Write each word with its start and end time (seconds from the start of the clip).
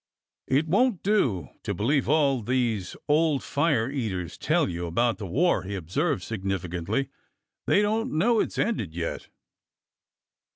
It 0.47 0.67
won't 0.67 1.03
do 1.03 1.49
to 1.61 1.75
believe 1.75 2.09
all 2.09 2.41
these 2.41 2.95
old 3.07 3.43
fire 3.43 3.87
eaters 3.91 4.35
tell 4.35 4.67
you 4.67 4.87
about 4.87 5.19
the 5.19 5.27
war," 5.27 5.61
he 5.61 5.75
observed 5.75 6.23
significantly.'' 6.23 7.09
They 7.67 7.83
don't 7.83 8.11
know 8.17 8.39
it 8.39 8.51
's 8.51 8.57
ended 8.57 8.95
yet." 8.95 9.27